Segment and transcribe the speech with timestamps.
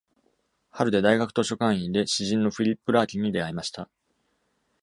[0.71, 3.87] ハルで、大学図書館員で詩人のフィリップ・ラーキンに出会いました。